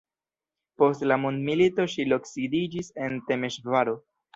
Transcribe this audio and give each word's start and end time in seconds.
Post 0.83 1.05
la 1.11 1.19
mondmilito 1.27 1.87
ŝi 1.95 2.09
loksidiĝis 2.17 2.95
en 3.07 3.25
Temeŝvaro. 3.33 4.01